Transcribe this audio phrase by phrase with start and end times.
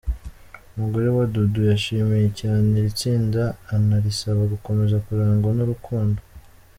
[0.75, 3.43] Umugore wa Dudu yashimiye cyane iri tsinda
[3.75, 6.19] anarisaba gukomeza kurangwa n’urukundo.